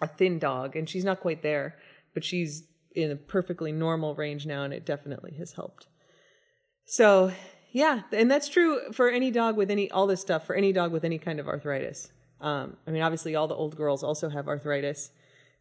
[0.00, 1.76] a thin dog, and she's not quite there,
[2.14, 2.62] but she's
[2.94, 5.88] in a perfectly normal range now, and it definitely has helped.
[6.86, 7.32] So
[7.70, 10.92] yeah, and that's true for any dog with any all this stuff for any dog
[10.92, 12.12] with any kind of arthritis.
[12.40, 15.10] Um, I mean, obviously, all the old girls also have arthritis,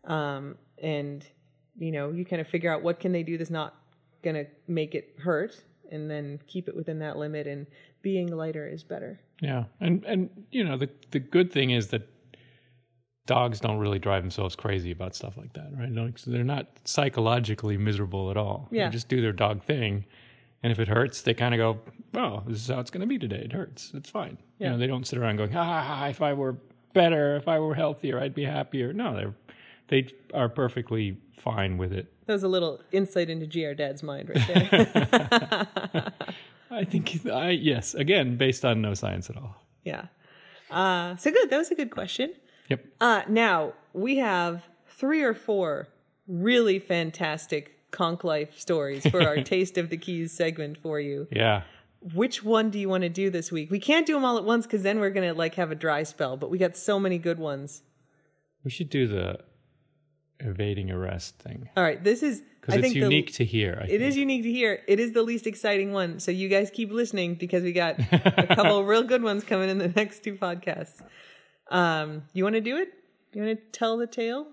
[0.06, 1.26] um, and
[1.78, 3.76] you know, you kind of figure out what can they do that's not
[4.24, 7.48] going to make it hurt, and then keep it within that limit.
[7.48, 7.68] And
[8.02, 9.20] being lighter is better.
[9.42, 9.66] Yeah.
[9.80, 12.08] And, and, you know, the, the good thing is that
[13.26, 15.92] dogs don't really drive themselves crazy about stuff like that, right?
[15.92, 18.70] Like, so they're not psychologically miserable at all.
[18.72, 18.88] Yeah.
[18.88, 20.06] They just do their dog thing.
[20.64, 23.08] And if it hurts, they kind of go, oh, this is how it's going to
[23.08, 23.42] be today.
[23.46, 23.92] It hurts.
[23.94, 24.38] It's fine.
[24.58, 24.68] Yeah.
[24.68, 26.58] You know, they don't sit around going, ah, if I were
[26.94, 28.92] better, if I were healthier, I'd be happier.
[28.92, 29.36] No, they're,
[29.88, 32.12] they are perfectly fine with it.
[32.26, 36.08] That was a little insight into GR Dad's mind right there.
[36.72, 39.56] I think, I yes, again, based on no science at all.
[39.84, 40.06] yeah.
[40.70, 41.50] Uh, so good.
[41.50, 42.34] That was a good question.
[42.68, 42.86] Yep.
[43.00, 45.88] Uh, now we have three or four
[46.28, 51.28] really fantastic conch life stories for our Taste of the Keys segment for you.
[51.32, 51.64] Yeah.
[52.14, 53.72] Which one do you want to do this week?
[53.72, 56.04] We can't do them all at once because then we're gonna like have a dry
[56.04, 56.38] spell.
[56.38, 57.82] But we got so many good ones.
[58.64, 59.40] We should do the
[60.40, 61.70] evading arrest thing.
[61.76, 63.80] All right, this is because it's think unique The, to hear.
[63.82, 64.02] I it think.
[64.04, 64.84] is unique to hear.
[64.88, 66.20] It is the least exciting one.
[66.20, 69.80] So you guys keep listening because we got a couple real good ones coming in
[69.80, 71.02] the next two podcasts.
[71.72, 72.90] Um, you want to do it?
[73.34, 74.48] You want to tell the tale?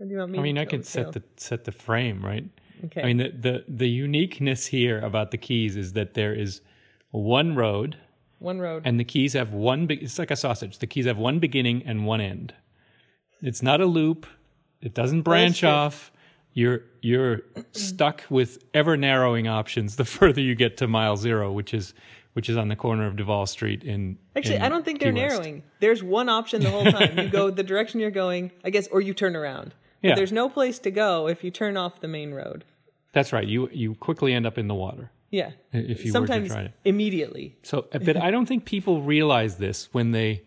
[0.00, 0.38] Or do you want me?
[0.38, 2.44] I mean, I could set the set the frame, right?
[2.84, 3.02] Okay.
[3.02, 6.60] I mean, the, the the uniqueness here about the keys is that there is
[7.10, 7.96] one road,
[8.38, 8.82] one road.
[8.84, 9.86] and the keys have one.
[9.86, 10.78] Be- it's like a sausage.
[10.78, 12.54] The keys have one beginning and one end.
[13.42, 14.26] It's not a loop.
[14.80, 16.10] It doesn't branch off.
[16.52, 17.40] You're you're
[17.72, 21.94] stuck with ever narrowing options the further you get to mile zero, which is
[22.34, 24.18] which is on the corner of Duval Street in.
[24.36, 25.36] Actually, in I don't think Key they're West.
[25.36, 25.62] narrowing.
[25.80, 27.18] There's one option the whole time.
[27.18, 29.74] You go the direction you're going, I guess, or you turn around.
[30.02, 30.14] But Yeah.
[30.16, 32.64] there's no place to go if you turn off the main road.
[33.14, 33.46] That's right.
[33.46, 35.10] You you quickly end up in the water.
[35.30, 35.50] Yeah.
[35.72, 36.72] If you Sometimes were to try it.
[36.84, 37.56] immediately.
[37.62, 40.42] So, uh, but I don't think people realize this when they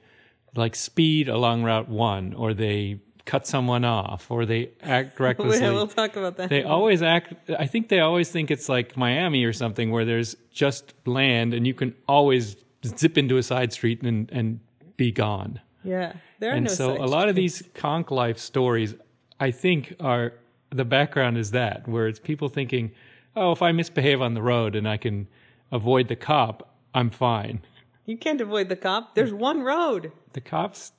[0.55, 5.69] like speed along Route One, or they cut someone off, or they act recklessly.
[5.69, 6.49] we'll talk about that.
[6.49, 7.33] they always act.
[7.59, 11.67] I think they always think it's like Miami or something, where there's just land and
[11.67, 14.59] you can always zip into a side street and and
[14.95, 15.59] be gone.
[15.83, 16.13] yeah.
[16.39, 18.93] There are And no so, a lot of these conch life stories,
[19.39, 20.33] I think, are
[20.69, 22.91] the background is that where it's people thinking,
[23.35, 25.27] oh, if I misbehave on the road and I can
[25.71, 27.61] avoid the cop, I'm fine.
[28.05, 29.15] You can't avoid the cop.
[29.15, 30.11] There's one road.
[30.33, 30.91] the cops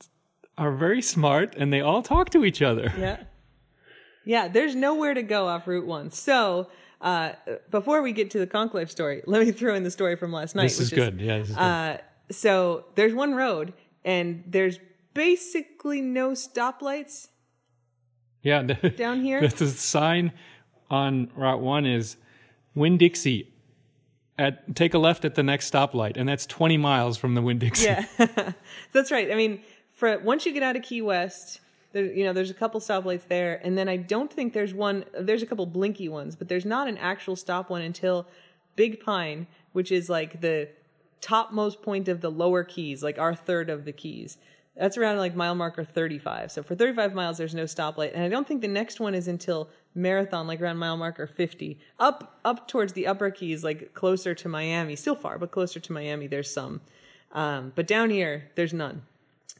[0.56, 2.92] are very smart and they all talk to each other.
[2.98, 3.18] Yeah.
[4.24, 6.10] Yeah, there's nowhere to go off Route 1.
[6.10, 6.68] So,
[7.00, 7.32] uh,
[7.70, 10.32] before we get to the conch life story, let me throw in the story from
[10.32, 10.64] last night.
[10.64, 11.18] This is good.
[11.18, 11.62] Yeah, this is good.
[11.62, 11.96] Uh,
[12.30, 13.72] so, there's one road,
[14.04, 14.78] and there's
[15.14, 17.28] basically no stoplights.
[18.42, 19.40] Yeah, the, Down here?
[19.40, 20.32] The, the sign
[20.90, 22.16] on Route One is
[22.74, 23.52] Winn Dixie.
[24.38, 27.58] At take a left at the next stoplight, and that's 20 miles from the Winn
[27.58, 27.86] Dixie.
[27.86, 28.06] Yeah,
[28.92, 29.32] that's right.
[29.32, 31.58] I mean, for once you get out of Key West,
[31.90, 35.04] there, you know, there's a couple stoplights there, and then I don't think there's one.
[35.18, 38.28] There's a couple blinky ones, but there's not an actual stop one until
[38.76, 40.68] Big Pine, which is like the
[41.20, 44.38] topmost point of the lower Keys, like our third of the Keys.
[44.78, 46.52] That's around like mile marker 35.
[46.52, 49.26] So for 35 miles, there's no stoplight, and I don't think the next one is
[49.26, 51.78] until Marathon, like around mile marker 50.
[51.98, 55.92] Up up towards the upper Keys, like closer to Miami, still far, but closer to
[55.92, 56.80] Miami, there's some.
[57.32, 59.02] Um, but down here, there's none.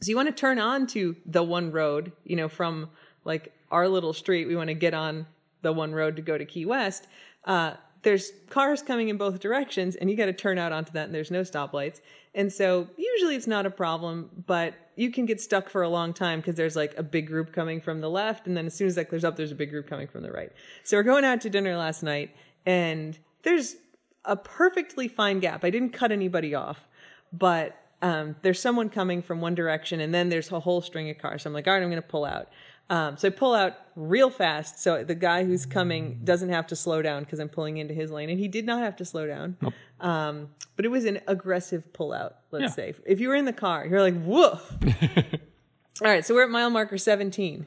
[0.00, 2.88] So you want to turn on to the one road, you know, from
[3.24, 4.46] like our little street.
[4.46, 5.26] We want to get on
[5.62, 7.08] the one road to go to Key West.
[7.44, 11.06] Uh, there's cars coming in both directions, and you got to turn out onto that,
[11.06, 12.00] and there's no stoplights.
[12.34, 16.12] And so usually it's not a problem, but you can get stuck for a long
[16.12, 18.86] time because there's like a big group coming from the left, and then as soon
[18.86, 20.52] as that clears up, there's a big group coming from the right.
[20.84, 22.34] So we're going out to dinner last night,
[22.66, 23.76] and there's
[24.24, 25.64] a perfectly fine gap.
[25.64, 26.86] I didn't cut anybody off,
[27.32, 31.18] but um, there's someone coming from one direction, and then there's a whole string of
[31.18, 31.42] cars.
[31.42, 32.48] So I'm like, all right, I'm going to pull out.
[32.90, 36.76] Um, so I pull out real fast, so the guy who's coming doesn't have to
[36.76, 39.26] slow down because I'm pulling into his lane, and he did not have to slow
[39.26, 39.56] down.
[40.00, 42.36] Um, but it was an aggressive pull out.
[42.50, 42.68] Let's Yeah.
[42.70, 44.58] say if you were in the car, you're like, whoa.
[46.02, 47.66] all right, so we're at mile marker 17.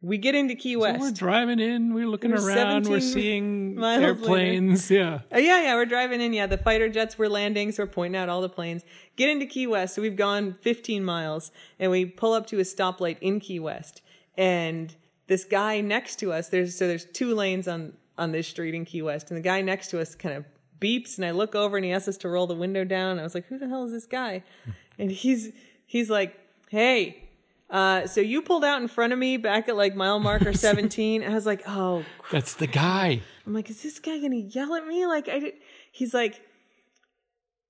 [0.00, 1.00] We get into Key West.
[1.00, 4.06] We're driving in, we're looking We're around, we're seeing miles later.
[4.08, 4.90] airplanes.
[4.90, 5.20] Yeah.
[5.32, 6.32] Oh, yeah, yeah, we're driving in.
[6.32, 8.84] Yeah, the fighter jets were landing, so we're pointing out all the planes.
[9.16, 9.96] Get into Key West.
[9.96, 14.02] So we've gone 15 miles, and we pull up to a stoplight in Key West.
[14.38, 14.94] And
[15.26, 18.84] this guy next to us, there's so there's two lanes on on this street in
[18.86, 20.44] Key West, and the guy next to us kind of
[20.80, 23.18] beeps, and I look over, and he asks us to roll the window down.
[23.18, 24.42] I was like, "Who the hell is this guy?"
[25.00, 25.52] And he's
[25.86, 26.34] he's like,
[26.70, 27.24] "Hey."
[27.70, 31.22] Uh, so you pulled out in front of me back at like mile marker 17.
[31.22, 33.20] And I was like, oh That's the guy.
[33.46, 35.06] I'm like, is this guy gonna yell at me?
[35.06, 35.54] Like, I, did-
[35.92, 36.40] he's like,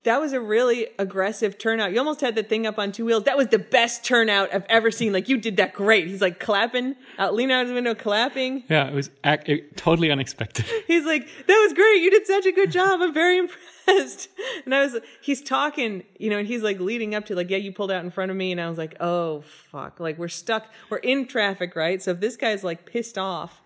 [0.03, 1.91] that was a really aggressive turnout.
[1.91, 3.25] You almost had the thing up on two wheels.
[3.25, 5.11] That was the best turnout I've ever seen.
[5.11, 6.07] Like, you did that great.
[6.07, 8.63] He's like clapping, out, leaning out of the window, clapping.
[8.69, 10.65] Yeah, it was ac- it, totally unexpected.
[10.87, 12.01] He's like, that was great.
[12.01, 13.01] You did such a good job.
[13.01, 13.37] I'm very
[13.87, 14.29] impressed.
[14.63, 17.57] And I was, he's talking, you know, and he's like leading up to like, yeah,
[17.57, 18.53] you pulled out in front of me.
[18.53, 19.99] And I was like, oh, fuck.
[19.99, 20.67] Like, we're stuck.
[20.89, 22.01] We're in traffic, right?
[22.01, 23.61] So if this guy's like pissed off,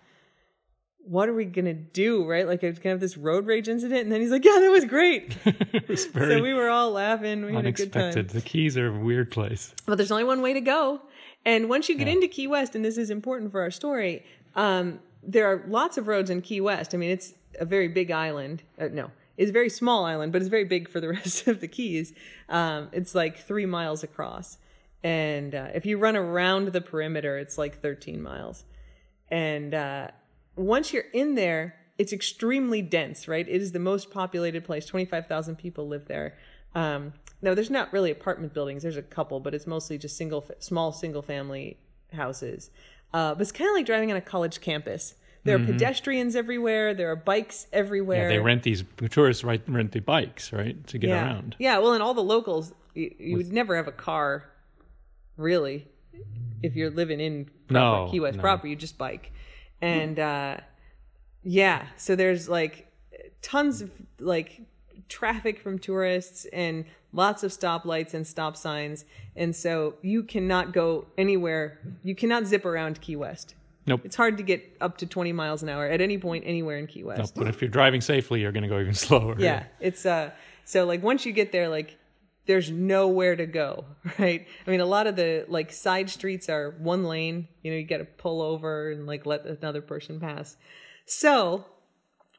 [1.06, 2.46] what are we going to do, right?
[2.46, 4.02] Like, it's going to have this road rage incident.
[4.02, 5.36] And then he's like, yeah, that was great.
[5.88, 7.44] was so we were all laughing.
[7.44, 8.02] We had a good time.
[8.02, 8.30] unexpected.
[8.30, 9.74] The Keys are a weird place.
[9.86, 11.02] But there's only one way to go.
[11.44, 14.24] And once you get into Key West, and this is important for our story,
[14.56, 16.94] um, there are lots of roads in Key West.
[16.94, 18.62] I mean, it's a very big island.
[18.78, 21.60] Uh, no, it's a very small island, but it's very big for the rest of
[21.60, 22.14] the Keys.
[22.48, 24.58] Um, it's like three miles across.
[25.02, 28.64] And uh, if you run around the perimeter, it's like 13 miles.
[29.28, 30.08] And uh,
[30.56, 33.46] once you're in there, it's extremely dense, right?
[33.48, 34.86] It is the most populated place.
[34.86, 36.36] 25,000 people live there.
[36.74, 38.82] Um, no, there's not really apartment buildings.
[38.82, 41.78] There's a couple, but it's mostly just single, small single family
[42.12, 42.70] houses.
[43.12, 45.14] Uh, but it's kind of like driving on a college campus.
[45.44, 46.94] There are pedestrians everywhere.
[46.94, 48.22] There are bikes everywhere.
[48.22, 51.26] Yeah, they rent these tourists right, rent the bikes right to get yeah.
[51.26, 51.54] around.
[51.58, 54.50] Yeah, well, and all the locals, you, you would never have a car,
[55.36, 55.86] really,
[56.62, 58.40] if you're living in proper No, Key West no.
[58.40, 58.66] proper.
[58.66, 59.32] You just bike,
[59.84, 60.56] and uh,
[61.42, 62.90] yeah, so there's like
[63.42, 64.60] tons of like
[65.08, 69.04] traffic from tourists and lots of stoplights and stop signs,
[69.36, 71.78] and so you cannot go anywhere.
[72.02, 73.54] You cannot zip around Key West.
[73.86, 74.00] Nope.
[74.04, 76.86] It's hard to get up to 20 miles an hour at any point anywhere in
[76.86, 77.34] Key West.
[77.34, 79.36] but if you're driving safely, you're going to go even slower.
[79.38, 80.30] Yeah, it's uh
[80.64, 81.98] so like once you get there like
[82.46, 83.84] there's nowhere to go,
[84.18, 84.46] right?
[84.66, 87.84] I mean a lot of the like side streets are one lane, you know, you
[87.84, 90.56] got to pull over and like let another person pass.
[91.06, 91.66] So,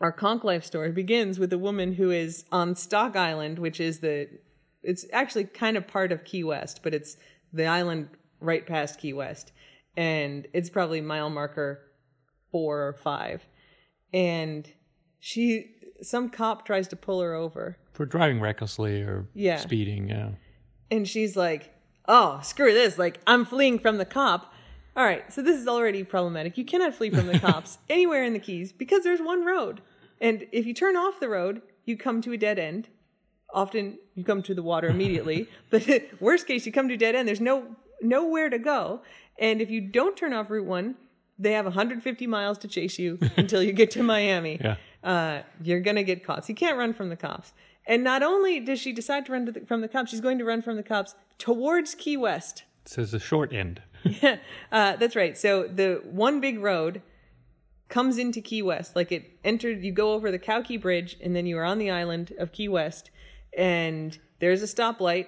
[0.02, 4.00] our conch life story begins with a woman who is on Stock Island, which is
[4.00, 4.28] the
[4.84, 7.18] it's actually kind of part of Key West, but it's
[7.52, 9.52] the island right past Key West.
[9.98, 11.82] And it's probably mile marker
[12.52, 13.46] 4 or 5.
[14.14, 14.70] And
[15.20, 17.78] she some cop tries to pull her over.
[17.94, 19.58] For driving recklessly or Yeah.
[19.58, 20.30] speeding, yeah.
[20.92, 21.72] and she's like
[22.08, 24.54] oh screw this like i'm fleeing from the cop.
[24.96, 26.58] All right so this is already problematic.
[26.58, 29.82] You cannot flee from the cops anywhere in the keys because there's one road.
[30.22, 32.88] And if you turn off the road you come to a dead end.
[33.54, 35.88] Often you come to the water immediately but
[36.20, 37.28] worst case you come to a dead end.
[37.28, 39.02] There's no nowhere to go.
[39.40, 40.96] And if you don't turn off route 1
[41.38, 44.58] they have 150 miles to chase you until you get to miami.
[44.62, 44.76] Yeah.
[45.06, 46.46] Uh, you're going to get caught.
[46.46, 47.54] So you can't run from the cops.
[47.88, 50.40] And not only does she decide to run to the, from the cops, she's going
[50.40, 52.64] to run from the cops towards Key West.
[52.86, 53.82] It says a short end.
[54.72, 55.36] Uh, that's right.
[55.38, 57.02] So the one big road
[57.88, 58.96] comes into Key West.
[58.96, 61.80] Like it entered, you go over the Cow Key Bridge, and then you are on
[61.80, 63.10] the island of Key West,
[63.58, 65.28] and there's a stoplight,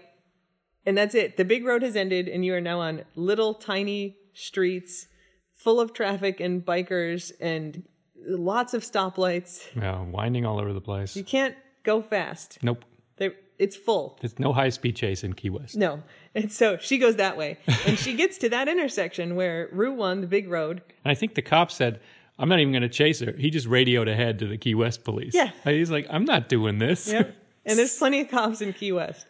[0.85, 1.37] and that's it.
[1.37, 5.07] The big road has ended, and you are now on little tiny streets
[5.53, 7.83] full of traffic and bikers and
[8.25, 9.65] lots of stoplights.
[9.75, 11.15] Yeah, winding all over the place.
[11.15, 12.59] You can't go fast.
[12.61, 12.85] Nope.
[13.17, 14.17] They, it's full.
[14.21, 15.75] There's no high speed chase in Key West.
[15.75, 16.03] No.
[16.35, 17.57] And so she goes that way.
[17.85, 21.35] And she gets to that intersection where Route 1, the big road, And I think
[21.35, 21.99] the cop said,
[22.39, 23.31] I'm not even going to chase her.
[23.31, 25.33] He just radioed ahead to the Key West police.
[25.33, 25.49] Yeah.
[25.63, 27.11] He's like, I'm not doing this.
[27.11, 27.35] Yep.
[27.65, 29.25] and there's plenty of cops in Key West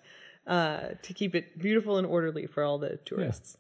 [0.46, 3.58] uh, to keep it beautiful and orderly for all the tourists.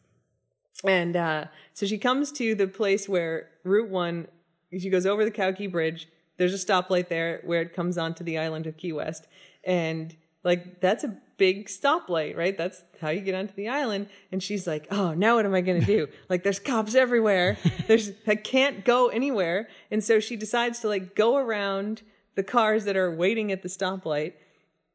[0.84, 4.28] And uh, so she comes to the place where Route 1,
[4.72, 6.08] she goes over the Cow Key Bridge.
[6.38, 9.28] There's a stoplight there where it comes onto the island of Key West.
[9.64, 12.58] And like, that's a big stoplight, right?
[12.58, 14.08] That's how you get onto the island.
[14.32, 16.08] And she's like, oh, now what am I going to do?
[16.30, 17.58] like, there's cops everywhere.
[17.88, 19.68] There's, I can't go anywhere.
[19.92, 22.02] And so she decides to like go around
[22.36, 24.34] the cars that are waiting at the stoplight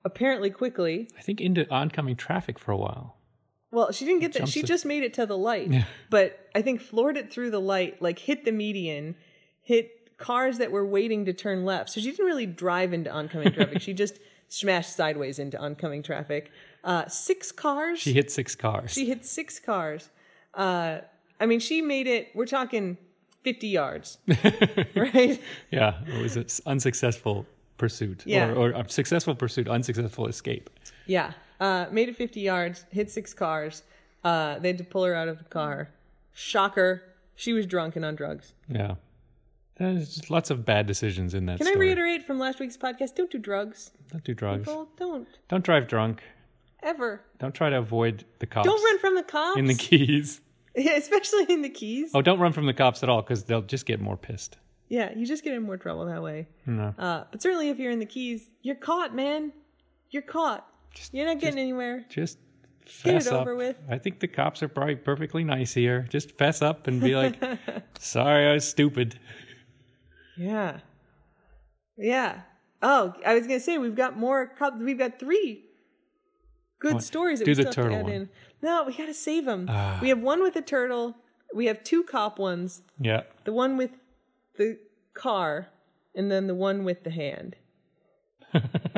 [0.05, 1.09] apparently quickly.
[1.19, 3.17] I think into oncoming traffic for a while.
[3.71, 4.49] Well, she didn't get that.
[4.49, 5.71] She just made it to the light.
[6.11, 9.17] But I think floored it through the light, like hit the median,
[9.63, 11.91] hit cars that were waiting to turn left.
[11.91, 13.81] So she didn't really drive into oncoming traffic.
[13.81, 16.51] she just smashed sideways into oncoming traffic.
[16.85, 17.99] Uh, six cars.
[17.99, 18.93] She hit six cars.
[18.93, 20.11] She hit six cars.
[20.55, 20.99] Uh,
[21.41, 22.29] I mean, she made it.
[22.35, 22.99] We're talking
[23.43, 24.19] fifty yards,
[24.97, 25.41] right?
[25.71, 27.47] yeah, it was an unsuccessful
[27.79, 28.23] pursuit.
[28.27, 28.51] Yeah.
[28.51, 30.71] Or, or a successful pursuit, unsuccessful escape.
[31.07, 31.33] Yeah.
[31.61, 33.83] Uh, made it 50 yards, hit six cars.
[34.25, 35.91] Uh, they had to pull her out of the car.
[36.33, 37.03] Shocker.
[37.35, 38.53] She was drunk and on drugs.
[38.69, 38.95] Yeah.
[39.77, 41.87] There's just lots of bad decisions in that Can I story.
[41.89, 43.15] reiterate from last week's podcast?
[43.15, 43.91] Don't do drugs.
[44.11, 44.67] Don't do drugs.
[44.69, 45.27] People, don't.
[45.49, 46.23] Don't drive drunk.
[46.83, 47.23] Ever.
[47.39, 48.67] Don't try to avoid the cops.
[48.67, 49.59] Don't run from the cops.
[49.59, 50.41] in the keys.
[50.75, 52.13] Yeah, especially in the keys.
[52.15, 54.57] Oh, don't run from the cops at all because they'll just get more pissed.
[54.89, 56.49] Yeah, you just get in more trouble that way.
[56.65, 56.95] No.
[56.99, 59.53] Uh, but certainly if you're in the keys, you're caught, man.
[60.09, 60.67] You're caught.
[61.13, 62.07] you're not getting anywhere.
[62.09, 62.39] Just
[63.05, 63.43] Get it up.
[63.43, 63.77] over with.
[63.91, 66.07] I think the cops are probably perfectly nice here.
[66.09, 67.37] Just fess up and be like,
[67.99, 69.19] "Sorry, I was stupid."
[70.37, 70.81] Yeah.
[71.97, 72.41] Yeah.
[72.83, 74.47] Oh, I was gonna say we've got more.
[74.59, 75.65] cop- We've got three
[76.81, 78.13] good stories that Do we the still have to turtle add one.
[78.13, 78.29] in.
[78.61, 79.67] No, we gotta save them.
[79.69, 79.99] Ah.
[80.03, 81.15] we have one with the turtle.
[81.55, 82.83] We have two cop ones.
[82.99, 83.23] Yeah.
[83.45, 83.91] The one with
[84.57, 84.79] the
[85.15, 85.69] car,
[86.15, 87.57] and then the one with the hand.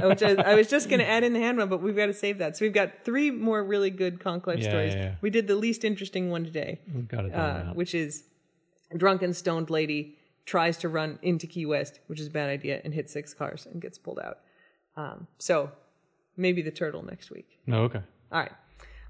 [0.03, 2.15] Which I, I was just gonna add in the hand one, but we've got to
[2.15, 2.57] save that.
[2.57, 4.95] So we've got three more really good conch life Yeah, stories.
[4.95, 5.15] yeah, yeah.
[5.21, 8.25] We did the least interesting one today We've got it uh, which is
[8.97, 10.17] drunken stoned lady
[10.47, 13.67] tries to run into Key West, which is a bad idea, and hits six cars
[13.71, 14.39] and gets pulled out.
[14.97, 15.71] Um, so
[16.37, 17.59] maybe the turtle next week.
[17.67, 18.01] No, okay.
[18.33, 18.53] All right.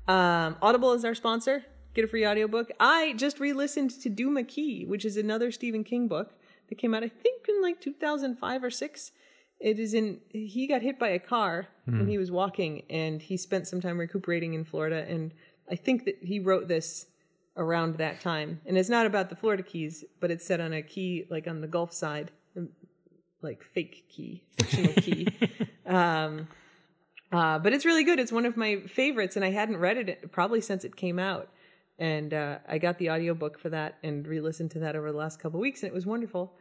[0.07, 1.65] Um, Audible is our sponsor.
[1.95, 2.71] Get a free audiobook.
[2.81, 6.35] I just re-listened to Duma Key, which is another Stephen King book
[6.69, 9.13] that came out, I think, in like 2005 or six.
[9.61, 10.21] It is in.
[10.31, 13.99] He got hit by a car when he was walking, and he spent some time
[13.99, 15.07] recuperating in Florida.
[15.09, 15.33] And
[15.71, 17.07] I think that he wrote this
[17.57, 18.61] around that time.
[18.67, 21.61] And it's not about the Florida Keys, but it's set on a key, like on
[21.61, 22.69] the Gulf side, um,
[23.43, 25.29] like fake key, fictional key.
[25.87, 26.49] Um,
[27.31, 28.19] uh, but it's really good.
[28.19, 31.51] It's one of my favorites, and I hadn't read it probably since it came out.
[31.99, 35.41] And uh, I got the audiobook for that and re-listened to that over the last
[35.41, 36.55] couple of weeks, and it was wonderful.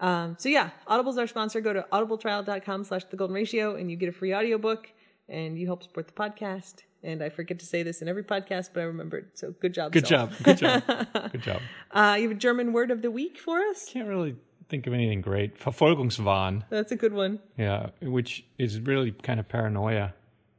[0.00, 1.60] Um, so yeah, Audible's our sponsor.
[1.60, 4.88] Go to audibletrial.com slash the golden ratio and you get a free audiobook
[5.28, 6.82] and you help support the podcast.
[7.02, 9.30] And I forget to say this in every podcast, but I remembered.
[9.34, 9.92] So good job.
[9.92, 10.30] Good self.
[10.38, 10.44] job.
[10.44, 10.82] Good job.
[11.32, 11.62] Good job.
[11.90, 13.86] Uh, you have a German word of the week for us?
[13.90, 14.36] Can't really
[14.68, 15.58] think of anything great.
[15.58, 16.62] Verfolgungswahn.
[16.68, 17.40] That's a good one.
[17.56, 20.12] Yeah, which is really kind of paranoia,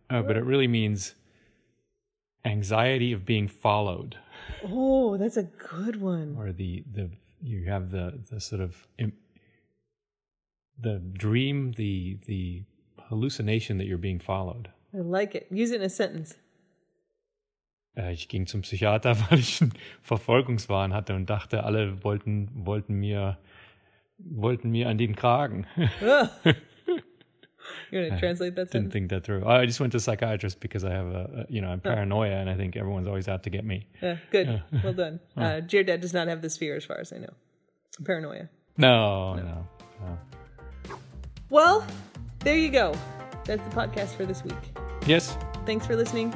[0.10, 1.14] uh, but it really means
[2.44, 4.18] anxiety of being followed,
[4.64, 6.36] Oh, that's a good one.
[6.38, 7.10] or the the
[7.44, 9.14] you have the the sort of im-
[10.80, 12.64] the dream, the the
[13.10, 14.70] hallucination that you're being followed.
[14.94, 15.48] I like it.
[15.52, 16.38] Use it in a sentence.
[17.96, 22.96] Äh, Ich ging zum Psychiater, weil ich einen Verfolgungswahn hatte und dachte, alle wollten wollten
[22.96, 23.38] mir
[24.18, 25.66] wollten mir an den Kragen.
[26.02, 26.30] Ugh.
[27.92, 29.46] You're to translate that Didn't think that through.
[29.46, 32.56] I just went to psychiatrist because I have a, you know I'm paranoia and I
[32.56, 33.88] think everyone's always out to get me.
[34.02, 34.62] Yeah, good.
[34.84, 35.20] Well done.
[35.38, 37.34] Uh, GR Dad does not have this fear as far as I know.
[38.04, 38.50] Paranoia.
[38.78, 39.68] No, no,
[40.00, 40.20] no.
[41.50, 41.86] Well,
[42.40, 42.94] there you go.
[43.52, 44.56] That's the podcast for this week.
[45.06, 46.34] Yes, Thanks for listening.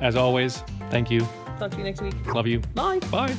[0.00, 1.20] as always, thank you.
[1.58, 2.14] Talk to you next week.
[2.34, 2.60] Love you.
[2.74, 2.98] Bye.
[3.10, 3.36] Bye.